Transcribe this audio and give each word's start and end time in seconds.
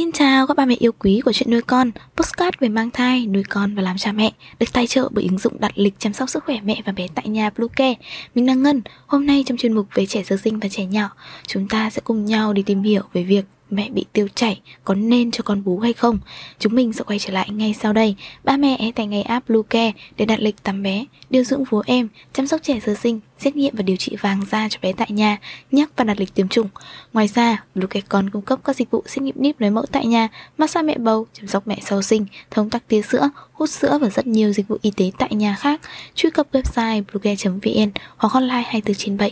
Xin 0.00 0.12
chào 0.12 0.46
các 0.46 0.56
ba 0.56 0.64
mẹ 0.64 0.76
yêu 0.78 0.92
quý 0.98 1.20
của 1.24 1.32
chuyện 1.32 1.50
nuôi 1.50 1.62
con, 1.62 1.90
postcard 2.16 2.56
về 2.60 2.68
mang 2.68 2.90
thai, 2.90 3.26
nuôi 3.26 3.42
con 3.42 3.74
và 3.74 3.82
làm 3.82 3.98
cha 3.98 4.12
mẹ, 4.12 4.32
được 4.58 4.72
tài 4.72 4.86
trợ 4.86 5.08
bởi 5.12 5.24
ứng 5.24 5.38
dụng 5.38 5.60
đặt 5.60 5.72
lịch 5.74 5.94
chăm 5.98 6.12
sóc 6.12 6.30
sức 6.30 6.44
khỏe 6.44 6.60
mẹ 6.64 6.82
và 6.84 6.92
bé 6.92 7.06
tại 7.14 7.28
nhà 7.28 7.50
Bluecare. 7.50 7.94
Mình 8.34 8.46
là 8.46 8.54
Ngân, 8.54 8.82
hôm 9.06 9.26
nay 9.26 9.44
trong 9.46 9.58
chuyên 9.58 9.72
mục 9.72 9.86
về 9.94 10.06
trẻ 10.06 10.22
sơ 10.22 10.36
sinh 10.36 10.58
và 10.58 10.68
trẻ 10.68 10.84
nhỏ, 10.84 11.10
chúng 11.46 11.68
ta 11.68 11.90
sẽ 11.90 12.00
cùng 12.04 12.24
nhau 12.24 12.52
đi 12.52 12.62
tìm 12.62 12.82
hiểu 12.82 13.02
về 13.12 13.22
việc 13.22 13.44
mẹ 13.70 13.88
bị 13.90 14.04
tiêu 14.12 14.28
chảy 14.34 14.60
có 14.84 14.94
nên 14.94 15.30
cho 15.30 15.42
con 15.42 15.64
bú 15.64 15.78
hay 15.78 15.92
không. 15.92 16.18
Chúng 16.58 16.74
mình 16.74 16.92
sẽ 16.92 17.04
quay 17.06 17.18
trở 17.18 17.32
lại 17.32 17.50
ngay 17.50 17.74
sau 17.80 17.92
đây. 17.92 18.14
Ba 18.44 18.56
mẹ 18.56 18.76
hãy 18.80 18.92
tải 18.92 19.06
ngay 19.06 19.22
app 19.22 19.48
Bluecare 19.48 19.92
để 20.16 20.24
đặt 20.24 20.40
lịch 20.40 20.62
tắm 20.62 20.82
bé, 20.82 21.04
điều 21.30 21.44
dưỡng 21.44 21.64
vú 21.64 21.82
em, 21.86 22.08
chăm 22.32 22.46
sóc 22.46 22.60
trẻ 22.62 22.80
sơ 22.80 22.94
sinh, 22.94 23.20
xét 23.40 23.56
nghiệm 23.56 23.74
và 23.76 23.82
điều 23.82 23.96
trị 23.96 24.16
vàng 24.20 24.40
da 24.50 24.68
cho 24.68 24.78
bé 24.82 24.92
tại 24.92 25.08
nhà, 25.10 25.38
nhắc 25.72 25.90
và 25.96 26.04
đặt 26.04 26.20
lịch 26.20 26.34
tiêm 26.34 26.48
chủng. 26.48 26.68
Ngoài 27.12 27.28
ra, 27.28 27.64
Bluecare 27.74 28.06
còn 28.08 28.30
cung 28.30 28.42
cấp 28.42 28.58
các 28.64 28.76
dịch 28.76 28.90
vụ 28.90 29.02
xét 29.06 29.22
nghiệm 29.22 29.34
níp 29.38 29.60
lấy 29.60 29.70
mẫu 29.70 29.86
tại 29.92 30.06
nhà, 30.06 30.28
massage 30.58 30.86
mẹ 30.86 30.98
bầu, 30.98 31.26
chăm 31.32 31.46
sóc 31.46 31.68
mẹ 31.68 31.78
sau 31.86 32.02
sinh, 32.02 32.26
thông 32.50 32.70
tắc 32.70 32.88
tia 32.88 33.02
sữa, 33.02 33.30
hút 33.52 33.70
sữa 33.70 33.98
và 34.02 34.08
rất 34.10 34.26
nhiều 34.26 34.52
dịch 34.52 34.68
vụ 34.68 34.76
y 34.82 34.90
tế 34.90 35.10
tại 35.18 35.34
nhà 35.34 35.56
khác. 35.58 35.80
Truy 36.14 36.30
cập 36.30 36.46
website 36.52 37.02
bluecare.vn 37.12 37.90
hoặc 38.16 38.32
hotline 38.32 38.70
24/7 38.70 39.30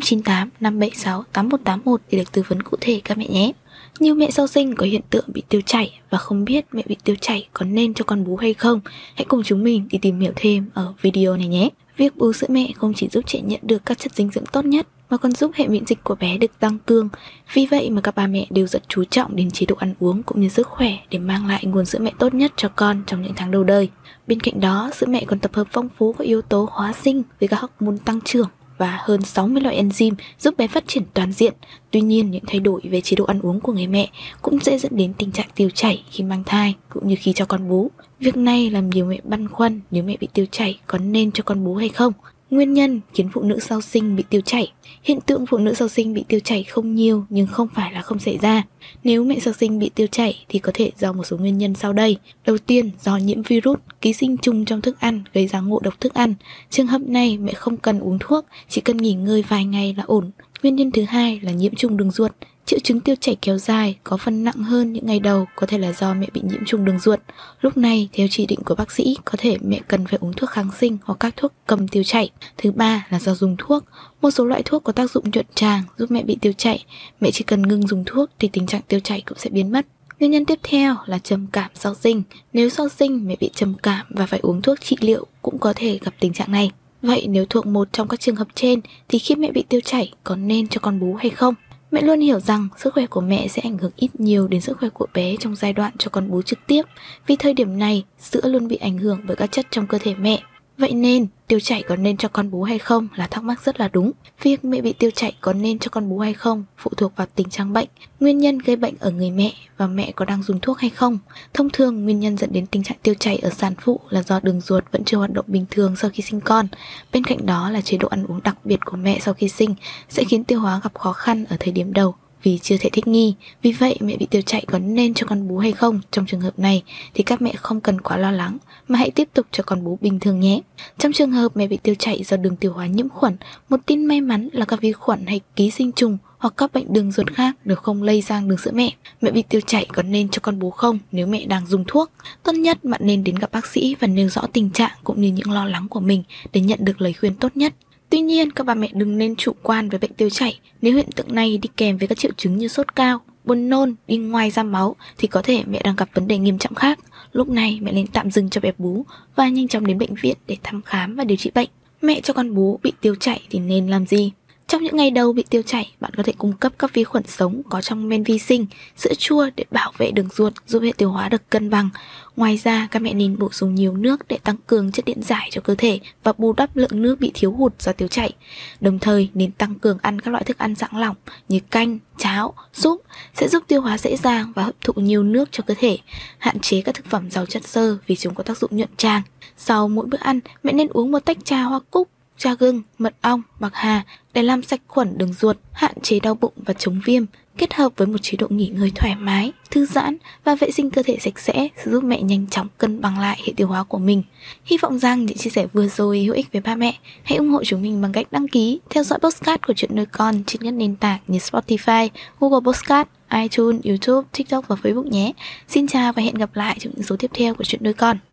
098 0.00 0.50
576 0.60 1.24
8181 1.32 2.00
để 2.10 2.18
được 2.18 2.32
tư 2.32 2.42
vấn 2.48 2.62
cụ 2.62 2.76
thể 2.80 3.00
các 3.04 3.18
mẹ 3.18 3.26
nhé. 3.28 3.52
Nhiều 4.00 4.14
mẹ 4.14 4.30
sau 4.30 4.46
sinh 4.46 4.74
có 4.74 4.86
hiện 4.86 5.02
tượng 5.10 5.24
bị 5.28 5.42
tiêu 5.48 5.60
chảy 5.66 5.98
và 6.10 6.18
không 6.18 6.44
biết 6.44 6.64
mẹ 6.72 6.82
bị 6.86 6.96
tiêu 7.04 7.16
chảy 7.20 7.48
có 7.52 7.64
nên 7.64 7.94
cho 7.94 8.04
con 8.04 8.24
bú 8.24 8.36
hay 8.36 8.54
không. 8.54 8.80
Hãy 9.14 9.24
cùng 9.28 9.42
chúng 9.44 9.64
mình 9.64 9.88
đi 9.90 9.98
tìm 10.02 10.20
hiểu 10.20 10.32
thêm 10.36 10.70
ở 10.74 10.94
video 11.02 11.36
này 11.36 11.46
nhé. 11.46 11.68
Việc 11.98 12.16
bú 12.16 12.32
sữa 12.32 12.46
mẹ 12.50 12.72
không 12.76 12.94
chỉ 12.94 13.08
giúp 13.08 13.24
trẻ 13.26 13.40
nhận 13.40 13.60
được 13.62 13.82
các 13.86 13.98
chất 13.98 14.14
dinh 14.14 14.30
dưỡng 14.30 14.46
tốt 14.46 14.64
nhất 14.64 14.86
mà 15.10 15.16
còn 15.16 15.32
giúp 15.32 15.50
hệ 15.54 15.68
miễn 15.68 15.86
dịch 15.86 16.04
của 16.04 16.14
bé 16.14 16.38
được 16.38 16.58
tăng 16.58 16.78
cường. 16.86 17.08
Vì 17.52 17.66
vậy 17.66 17.90
mà 17.90 18.00
các 18.00 18.14
bà 18.14 18.26
mẹ 18.26 18.46
đều 18.50 18.66
rất 18.66 18.88
chú 18.88 19.04
trọng 19.04 19.36
đến 19.36 19.50
chế 19.50 19.66
độ 19.66 19.76
ăn 19.78 19.94
uống 20.00 20.22
cũng 20.22 20.40
như 20.40 20.48
sức 20.48 20.68
khỏe 20.68 20.92
để 21.10 21.18
mang 21.18 21.46
lại 21.46 21.64
nguồn 21.64 21.84
sữa 21.84 21.98
mẹ 21.98 22.12
tốt 22.18 22.34
nhất 22.34 22.52
cho 22.56 22.68
con 22.76 23.02
trong 23.06 23.22
những 23.22 23.32
tháng 23.36 23.50
đầu 23.50 23.64
đời. 23.64 23.88
Bên 24.26 24.40
cạnh 24.40 24.60
đó, 24.60 24.90
sữa 24.94 25.06
mẹ 25.06 25.24
còn 25.26 25.38
tập 25.38 25.50
hợp 25.54 25.66
phong 25.72 25.88
phú 25.98 26.12
các 26.12 26.24
yếu 26.24 26.42
tố 26.42 26.68
hóa 26.72 26.92
sinh 26.92 27.22
với 27.40 27.48
các 27.48 27.60
hormone 27.60 27.98
tăng 28.04 28.20
trưởng 28.20 28.48
và 28.78 28.98
hơn 29.00 29.22
60 29.22 29.62
loại 29.62 29.84
enzyme 29.84 30.14
giúp 30.38 30.56
bé 30.56 30.68
phát 30.68 30.84
triển 30.86 31.02
toàn 31.14 31.32
diện. 31.32 31.54
Tuy 31.90 32.00
nhiên, 32.00 32.30
những 32.30 32.44
thay 32.46 32.60
đổi 32.60 32.80
về 32.84 33.00
chế 33.00 33.16
độ 33.16 33.24
ăn 33.24 33.40
uống 33.40 33.60
của 33.60 33.72
người 33.72 33.86
mẹ 33.86 34.08
cũng 34.42 34.58
dễ 34.58 34.78
dẫn 34.78 34.96
đến 34.96 35.12
tình 35.18 35.32
trạng 35.32 35.48
tiêu 35.54 35.70
chảy 35.74 36.04
khi 36.10 36.24
mang 36.24 36.44
thai 36.44 36.74
cũng 36.88 37.08
như 37.08 37.16
khi 37.18 37.32
cho 37.32 37.44
con 37.44 37.68
bú. 37.68 37.90
Việc 38.20 38.36
này 38.36 38.70
làm 38.70 38.90
nhiều 38.90 39.04
mẹ 39.04 39.20
băn 39.24 39.48
khoăn 39.48 39.80
nếu 39.90 40.02
mẹ 40.02 40.16
bị 40.20 40.28
tiêu 40.32 40.46
chảy 40.50 40.78
có 40.86 40.98
nên 40.98 41.32
cho 41.32 41.42
con 41.42 41.64
bú 41.64 41.74
hay 41.74 41.88
không. 41.88 42.12
Nguyên 42.50 42.72
nhân 42.72 43.00
khiến 43.14 43.28
phụ 43.32 43.42
nữ 43.42 43.58
sau 43.60 43.80
sinh 43.80 44.16
bị 44.16 44.24
tiêu 44.30 44.40
chảy 44.40 44.72
Hiện 45.02 45.20
tượng 45.20 45.46
phụ 45.46 45.58
nữ 45.58 45.74
sau 45.74 45.88
sinh 45.88 46.14
bị 46.14 46.24
tiêu 46.28 46.40
chảy 46.40 46.64
không 46.64 46.94
nhiều 46.94 47.24
nhưng 47.30 47.46
không 47.46 47.68
phải 47.74 47.92
là 47.92 48.02
không 48.02 48.18
xảy 48.18 48.38
ra. 48.38 48.62
Nếu 49.04 49.24
mẹ 49.24 49.38
sau 49.40 49.52
sinh 49.52 49.78
bị 49.78 49.90
tiêu 49.94 50.06
chảy 50.06 50.44
thì 50.48 50.58
có 50.58 50.72
thể 50.74 50.90
do 50.98 51.12
một 51.12 51.24
số 51.24 51.36
nguyên 51.36 51.58
nhân 51.58 51.74
sau 51.74 51.92
đây. 51.92 52.16
Đầu 52.46 52.58
tiên, 52.58 52.90
do 53.00 53.16
nhiễm 53.16 53.42
virus, 53.42 53.78
ký 54.00 54.12
sinh 54.12 54.36
trùng 54.36 54.64
trong 54.64 54.80
thức 54.80 54.96
ăn 55.00 55.22
gây 55.32 55.46
ra 55.46 55.60
ngộ 55.60 55.80
độc 55.82 56.00
thức 56.00 56.14
ăn. 56.14 56.34
Trường 56.70 56.86
hợp 56.86 57.00
này 57.00 57.38
mẹ 57.38 57.52
không 57.52 57.76
cần 57.76 58.00
uống 58.00 58.18
thuốc, 58.20 58.46
chỉ 58.68 58.80
cần 58.80 58.96
nghỉ 58.96 59.12
ngơi 59.12 59.44
vài 59.48 59.64
ngày 59.64 59.94
là 59.96 60.04
ổn. 60.06 60.30
Nguyên 60.62 60.76
nhân 60.76 60.90
thứ 60.90 61.02
hai 61.02 61.40
là 61.42 61.52
nhiễm 61.52 61.74
trùng 61.74 61.96
đường 61.96 62.10
ruột. 62.10 62.32
Triệu 62.68 62.78
chứng 62.78 63.00
tiêu 63.00 63.16
chảy 63.20 63.36
kéo 63.42 63.58
dài 63.58 63.98
có 64.04 64.16
phần 64.16 64.44
nặng 64.44 64.62
hơn 64.62 64.92
những 64.92 65.06
ngày 65.06 65.20
đầu 65.20 65.46
có 65.56 65.66
thể 65.66 65.78
là 65.78 65.92
do 65.92 66.14
mẹ 66.14 66.26
bị 66.32 66.40
nhiễm 66.44 66.64
trùng 66.66 66.84
đường 66.84 66.98
ruột. 66.98 67.20
Lúc 67.60 67.76
này, 67.76 68.08
theo 68.12 68.26
chỉ 68.30 68.46
định 68.46 68.58
của 68.64 68.74
bác 68.74 68.92
sĩ, 68.92 69.16
có 69.24 69.32
thể 69.38 69.56
mẹ 69.60 69.80
cần 69.88 70.06
phải 70.06 70.18
uống 70.20 70.32
thuốc 70.32 70.50
kháng 70.50 70.70
sinh 70.78 70.98
hoặc 71.04 71.16
các 71.20 71.34
thuốc 71.36 71.52
cầm 71.66 71.88
tiêu 71.88 72.02
chảy. 72.02 72.30
Thứ 72.56 72.72
ba 72.72 73.06
là 73.10 73.20
do 73.20 73.34
dùng 73.34 73.56
thuốc. 73.58 73.84
Một 74.22 74.30
số 74.30 74.44
loại 74.44 74.62
thuốc 74.64 74.84
có 74.84 74.92
tác 74.92 75.10
dụng 75.10 75.30
nhuận 75.30 75.46
tràng 75.54 75.82
giúp 75.98 76.10
mẹ 76.10 76.22
bị 76.22 76.36
tiêu 76.40 76.52
chảy. 76.56 76.84
Mẹ 77.20 77.30
chỉ 77.30 77.44
cần 77.44 77.62
ngừng 77.62 77.88
dùng 77.88 78.04
thuốc 78.06 78.30
thì 78.38 78.48
tình 78.52 78.66
trạng 78.66 78.82
tiêu 78.88 79.00
chảy 79.00 79.20
cũng 79.26 79.38
sẽ 79.38 79.50
biến 79.50 79.72
mất. 79.72 79.86
Nguyên 80.20 80.30
nhân 80.30 80.44
tiếp 80.44 80.58
theo 80.62 80.96
là 81.06 81.18
trầm 81.18 81.46
cảm 81.52 81.70
sau 81.74 81.94
sinh. 81.94 82.22
Nếu 82.52 82.68
sau 82.68 82.88
sinh 82.88 83.28
mẹ 83.28 83.36
bị 83.40 83.50
trầm 83.54 83.74
cảm 83.82 84.06
và 84.10 84.26
phải 84.26 84.40
uống 84.42 84.62
thuốc 84.62 84.80
trị 84.80 84.96
liệu 85.00 85.26
cũng 85.42 85.58
có 85.58 85.72
thể 85.76 85.98
gặp 86.02 86.14
tình 86.20 86.32
trạng 86.32 86.52
này. 86.52 86.70
Vậy 87.02 87.26
nếu 87.28 87.46
thuộc 87.46 87.66
một 87.66 87.88
trong 87.92 88.08
các 88.08 88.20
trường 88.20 88.36
hợp 88.36 88.48
trên 88.54 88.80
thì 89.08 89.18
khi 89.18 89.34
mẹ 89.34 89.52
bị 89.52 89.64
tiêu 89.68 89.80
chảy 89.84 90.12
có 90.24 90.36
nên 90.36 90.68
cho 90.68 90.80
con 90.80 91.00
bú 91.00 91.14
hay 91.14 91.30
không? 91.30 91.54
Mẹ 91.90 92.02
luôn 92.02 92.20
hiểu 92.20 92.40
rằng 92.40 92.68
sức 92.76 92.94
khỏe 92.94 93.06
của 93.06 93.20
mẹ 93.20 93.48
sẽ 93.48 93.62
ảnh 93.62 93.78
hưởng 93.78 93.92
ít 93.96 94.20
nhiều 94.20 94.48
đến 94.48 94.60
sức 94.60 94.78
khỏe 94.78 94.88
của 94.88 95.06
bé 95.14 95.36
trong 95.40 95.56
giai 95.56 95.72
đoạn 95.72 95.92
cho 95.98 96.08
con 96.10 96.30
bú 96.30 96.42
trực 96.42 96.58
tiếp. 96.66 96.82
Vì 97.26 97.36
thời 97.36 97.54
điểm 97.54 97.78
này, 97.78 98.04
sữa 98.18 98.40
luôn 98.44 98.68
bị 98.68 98.76
ảnh 98.76 98.98
hưởng 98.98 99.20
bởi 99.26 99.36
các 99.36 99.52
chất 99.52 99.66
trong 99.70 99.86
cơ 99.86 99.98
thể 99.98 100.14
mẹ. 100.14 100.42
Vậy 100.78 100.92
nên, 100.92 101.26
tiêu 101.48 101.60
chảy 101.60 101.82
có 101.82 101.96
nên 101.96 102.16
cho 102.16 102.28
con 102.28 102.50
bú 102.50 102.62
hay 102.62 102.78
không 102.78 103.08
là 103.14 103.26
thắc 103.26 103.44
mắc 103.44 103.64
rất 103.64 103.80
là 103.80 103.88
đúng. 103.92 104.12
Việc 104.42 104.64
mẹ 104.64 104.80
bị 104.80 104.92
tiêu 104.92 105.10
chảy 105.10 105.36
có 105.40 105.52
nên 105.52 105.78
cho 105.78 105.88
con 105.88 106.08
bú 106.08 106.18
hay 106.18 106.34
không 106.34 106.64
phụ 106.78 106.90
thuộc 106.96 107.16
vào 107.16 107.26
tình 107.34 107.50
trạng 107.50 107.72
bệnh, 107.72 107.88
nguyên 108.20 108.38
nhân 108.38 108.58
gây 108.58 108.76
bệnh 108.76 108.94
ở 109.00 109.10
người 109.10 109.30
mẹ 109.30 109.52
và 109.76 109.86
mẹ 109.86 110.12
có 110.16 110.24
đang 110.24 110.42
dùng 110.42 110.60
thuốc 110.60 110.78
hay 110.78 110.90
không. 110.90 111.18
Thông 111.54 111.70
thường, 111.70 112.04
nguyên 112.04 112.20
nhân 112.20 112.36
dẫn 112.36 112.52
đến 112.52 112.66
tình 112.66 112.82
trạng 112.82 112.98
tiêu 113.02 113.14
chảy 113.18 113.38
ở 113.38 113.50
sản 113.50 113.74
phụ 113.80 114.00
là 114.10 114.22
do 114.22 114.40
đường 114.42 114.60
ruột 114.60 114.84
vẫn 114.92 115.04
chưa 115.04 115.16
hoạt 115.16 115.32
động 115.32 115.44
bình 115.48 115.66
thường 115.70 115.96
sau 115.96 116.10
khi 116.14 116.22
sinh 116.22 116.40
con. 116.40 116.66
Bên 117.12 117.24
cạnh 117.24 117.46
đó 117.46 117.70
là 117.70 117.80
chế 117.80 117.96
độ 117.96 118.08
ăn 118.08 118.24
uống 118.26 118.42
đặc 118.42 118.56
biệt 118.64 118.80
của 118.84 118.96
mẹ 118.96 119.18
sau 119.20 119.34
khi 119.34 119.48
sinh 119.48 119.74
sẽ 120.08 120.24
khiến 120.24 120.44
tiêu 120.44 120.60
hóa 120.60 120.80
gặp 120.84 120.98
khó 120.98 121.12
khăn 121.12 121.44
ở 121.44 121.56
thời 121.60 121.72
điểm 121.72 121.92
đầu 121.92 122.14
vì 122.42 122.58
chưa 122.58 122.76
thể 122.80 122.90
thích 122.92 123.06
nghi. 123.06 123.34
Vì 123.62 123.72
vậy 123.72 123.96
mẹ 124.00 124.16
bị 124.16 124.26
tiêu 124.26 124.42
chảy 124.42 124.64
có 124.66 124.78
nên 124.78 125.14
cho 125.14 125.26
con 125.26 125.48
bú 125.48 125.58
hay 125.58 125.72
không? 125.72 126.00
Trong 126.10 126.26
trường 126.26 126.40
hợp 126.40 126.58
này 126.58 126.82
thì 127.14 127.22
các 127.22 127.42
mẹ 127.42 127.52
không 127.56 127.80
cần 127.80 128.00
quá 128.00 128.16
lo 128.16 128.30
lắng 128.30 128.58
mà 128.88 128.98
hãy 128.98 129.10
tiếp 129.10 129.28
tục 129.34 129.46
cho 129.50 129.62
con 129.62 129.84
bú 129.84 129.98
bình 130.00 130.20
thường 130.20 130.40
nhé. 130.40 130.60
Trong 130.98 131.12
trường 131.12 131.32
hợp 131.32 131.56
mẹ 131.56 131.66
bị 131.66 131.78
tiêu 131.82 131.94
chảy 131.98 132.22
do 132.24 132.36
đường 132.36 132.56
tiêu 132.56 132.72
hóa 132.72 132.86
nhiễm 132.86 133.08
khuẩn, 133.08 133.36
một 133.68 133.80
tin 133.86 134.06
may 134.06 134.20
mắn 134.20 134.48
là 134.52 134.64
các 134.64 134.80
vi 134.80 134.92
khuẩn 134.92 135.26
hay 135.26 135.40
ký 135.56 135.70
sinh 135.70 135.92
trùng 135.92 136.18
hoặc 136.38 136.54
các 136.56 136.72
bệnh 136.72 136.92
đường 136.92 137.12
ruột 137.12 137.26
khác 137.34 137.56
đều 137.64 137.76
không 137.76 138.02
lây 138.02 138.22
sang 138.22 138.48
đường 138.48 138.58
sữa 138.58 138.70
mẹ. 138.74 138.92
Mẹ 139.20 139.30
bị 139.30 139.42
tiêu 139.42 139.60
chảy 139.66 139.86
có 139.92 140.02
nên 140.02 140.28
cho 140.28 140.40
con 140.42 140.58
bú 140.58 140.70
không 140.70 140.98
nếu 141.12 141.26
mẹ 141.26 141.46
đang 141.46 141.66
dùng 141.66 141.84
thuốc? 141.86 142.10
Tốt 142.42 142.52
nhất 142.52 142.84
bạn 142.84 143.00
nên 143.04 143.24
đến 143.24 143.34
gặp 143.34 143.52
bác 143.52 143.66
sĩ 143.66 143.96
và 144.00 144.06
nêu 144.06 144.28
rõ 144.28 144.42
tình 144.52 144.70
trạng 144.70 144.90
cũng 145.04 145.20
như 145.20 145.28
những 145.28 145.50
lo 145.50 145.64
lắng 145.64 145.86
của 145.88 146.00
mình 146.00 146.22
để 146.52 146.60
nhận 146.60 146.78
được 146.82 147.00
lời 147.00 147.12
khuyên 147.12 147.34
tốt 147.34 147.56
nhất. 147.56 147.74
Tuy 148.10 148.20
nhiên, 148.20 148.52
các 148.52 148.64
bà 148.64 148.74
mẹ 148.74 148.90
đừng 148.92 149.18
nên 149.18 149.36
chủ 149.36 149.52
quan 149.62 149.88
với 149.88 149.98
bệnh 149.98 150.12
tiêu 150.12 150.30
chảy 150.30 150.60
nếu 150.82 150.94
hiện 150.94 151.12
tượng 151.16 151.34
này 151.34 151.58
đi 151.58 151.68
kèm 151.76 151.98
với 151.98 152.08
các 152.08 152.18
triệu 152.18 152.32
chứng 152.36 152.58
như 152.58 152.68
sốt 152.68 152.96
cao, 152.96 153.20
buồn 153.44 153.68
nôn, 153.68 153.94
đi 154.06 154.16
ngoài 154.16 154.50
ra 154.50 154.62
máu 154.62 154.96
thì 155.18 155.28
có 155.28 155.42
thể 155.42 155.62
mẹ 155.66 155.80
đang 155.84 155.96
gặp 155.96 156.08
vấn 156.14 156.28
đề 156.28 156.38
nghiêm 156.38 156.58
trọng 156.58 156.74
khác. 156.74 156.98
Lúc 157.32 157.48
này 157.48 157.78
mẹ 157.82 157.92
nên 157.92 158.06
tạm 158.06 158.30
dừng 158.30 158.50
cho 158.50 158.60
bé 158.60 158.72
bú 158.78 159.04
và 159.36 159.48
nhanh 159.48 159.68
chóng 159.68 159.86
đến 159.86 159.98
bệnh 159.98 160.14
viện 160.14 160.36
để 160.46 160.56
thăm 160.62 160.82
khám 160.82 161.16
và 161.16 161.24
điều 161.24 161.36
trị 161.36 161.50
bệnh. 161.54 161.68
Mẹ 162.02 162.20
cho 162.20 162.34
con 162.34 162.54
bú 162.54 162.80
bị 162.82 162.92
tiêu 163.00 163.14
chảy 163.14 163.40
thì 163.50 163.58
nên 163.58 163.88
làm 163.88 164.06
gì? 164.06 164.32
Trong 164.68 164.82
những 164.82 164.96
ngày 164.96 165.10
đầu 165.10 165.32
bị 165.32 165.44
tiêu 165.50 165.62
chảy, 165.62 165.92
bạn 166.00 166.10
có 166.16 166.22
thể 166.22 166.32
cung 166.38 166.52
cấp 166.52 166.72
các 166.78 166.94
vi 166.94 167.04
khuẩn 167.04 167.26
sống 167.26 167.62
có 167.68 167.80
trong 167.80 168.08
men 168.08 168.22
vi 168.22 168.38
sinh, 168.38 168.66
sữa 168.96 169.12
chua 169.18 169.50
để 169.56 169.64
bảo 169.70 169.92
vệ 169.98 170.10
đường 170.10 170.28
ruột, 170.34 170.52
giúp 170.66 170.82
hệ 170.82 170.92
tiêu 170.96 171.10
hóa 171.10 171.28
được 171.28 171.50
cân 171.50 171.70
bằng. 171.70 171.88
Ngoài 172.36 172.60
ra, 172.64 172.88
các 172.90 173.02
mẹ 173.02 173.14
nên 173.14 173.38
bổ 173.38 173.52
sung 173.52 173.74
nhiều 173.74 173.96
nước 173.96 174.28
để 174.28 174.38
tăng 174.44 174.56
cường 174.66 174.92
chất 174.92 175.04
điện 175.04 175.22
giải 175.22 175.48
cho 175.52 175.60
cơ 175.60 175.74
thể 175.78 176.00
và 176.22 176.32
bù 176.38 176.52
đắp 176.52 176.76
lượng 176.76 177.02
nước 177.02 177.20
bị 177.20 177.30
thiếu 177.34 177.52
hụt 177.52 177.82
do 177.82 177.92
tiêu 177.92 178.08
chảy. 178.08 178.32
Đồng 178.80 178.98
thời, 178.98 179.30
nên 179.34 179.52
tăng 179.52 179.74
cường 179.74 179.98
ăn 180.02 180.20
các 180.20 180.30
loại 180.30 180.44
thức 180.44 180.58
ăn 180.58 180.74
dạng 180.74 180.96
lỏng 180.96 181.16
như 181.48 181.60
canh, 181.70 181.98
cháo, 182.18 182.54
súp 182.72 183.02
sẽ 183.34 183.48
giúp 183.48 183.64
tiêu 183.68 183.80
hóa 183.80 183.98
dễ 183.98 184.16
dàng 184.16 184.52
và 184.54 184.62
hấp 184.62 184.74
thụ 184.80 184.92
nhiều 184.96 185.22
nước 185.22 185.48
cho 185.52 185.64
cơ 185.66 185.74
thể. 185.78 185.98
Hạn 186.38 186.60
chế 186.60 186.80
các 186.80 186.94
thực 186.94 187.06
phẩm 187.06 187.30
giàu 187.30 187.46
chất 187.46 187.64
xơ 187.64 187.98
vì 188.06 188.16
chúng 188.16 188.34
có 188.34 188.42
tác 188.42 188.58
dụng 188.58 188.76
nhuận 188.76 188.90
tràng. 188.96 189.22
Sau 189.56 189.88
mỗi 189.88 190.06
bữa 190.06 190.18
ăn, 190.20 190.40
mẹ 190.62 190.72
nên 190.72 190.88
uống 190.90 191.12
một 191.12 191.24
tách 191.24 191.44
trà 191.44 191.62
hoa 191.62 191.80
cúc 191.90 192.08
cha 192.38 192.54
gừng, 192.58 192.82
mật 192.98 193.14
ong, 193.20 193.42
bạc 193.60 193.72
hà 193.72 194.02
để 194.34 194.42
làm 194.42 194.62
sạch 194.62 194.80
khuẩn 194.88 195.18
đường 195.18 195.32
ruột, 195.32 195.56
hạn 195.72 195.92
chế 196.02 196.20
đau 196.20 196.34
bụng 196.34 196.52
và 196.56 196.74
chống 196.74 197.00
viêm, 197.04 197.24
kết 197.56 197.74
hợp 197.74 197.92
với 197.96 198.06
một 198.06 198.18
chế 198.22 198.36
độ 198.38 198.46
nghỉ 198.50 198.66
ngơi 198.66 198.92
thoải 198.94 199.14
mái, 199.14 199.52
thư 199.70 199.86
giãn 199.86 200.16
và 200.44 200.54
vệ 200.54 200.70
sinh 200.70 200.90
cơ 200.90 201.02
thể 201.02 201.16
sạch 201.20 201.38
sẽ 201.38 201.68
sẽ 201.84 201.90
giúp 201.90 202.04
mẹ 202.04 202.22
nhanh 202.22 202.46
chóng 202.46 202.66
cân 202.78 203.00
bằng 203.00 203.18
lại 203.18 203.40
hệ 203.46 203.52
tiêu 203.56 203.66
hóa 203.66 203.84
của 203.84 203.98
mình. 203.98 204.22
Hy 204.64 204.78
vọng 204.78 204.98
rằng 204.98 205.26
những 205.26 205.36
chia 205.36 205.50
sẻ 205.50 205.66
vừa 205.72 205.88
rồi 205.88 206.20
hữu 206.20 206.34
ích 206.34 206.52
với 206.52 206.60
ba 206.60 206.74
mẹ. 206.74 206.98
Hãy 207.22 207.38
ủng 207.38 207.48
hộ 207.48 207.64
chúng 207.64 207.82
mình 207.82 208.02
bằng 208.02 208.12
cách 208.12 208.26
đăng 208.32 208.48
ký, 208.48 208.80
theo 208.90 209.04
dõi 209.04 209.18
postcard 209.18 209.62
của 209.66 209.72
chuyện 209.76 209.96
nuôi 209.96 210.06
con 210.06 210.44
trên 210.46 210.62
các 210.62 210.70
nền 210.70 210.96
tảng 210.96 211.20
như 211.26 211.38
Spotify, 211.38 212.08
Google 212.40 212.60
Postcard, 212.64 213.10
iTunes, 213.30 213.84
YouTube, 213.84 214.28
TikTok 214.32 214.68
và 214.68 214.76
Facebook 214.82 215.08
nhé. 215.08 215.32
Xin 215.68 215.86
chào 215.86 216.12
và 216.12 216.22
hẹn 216.22 216.34
gặp 216.34 216.56
lại 216.56 216.76
trong 216.80 216.92
những 216.96 217.06
số 217.06 217.16
tiếp 217.16 217.30
theo 217.34 217.54
của 217.54 217.64
chuyện 217.64 217.84
nuôi 217.84 217.92
con. 217.92 218.18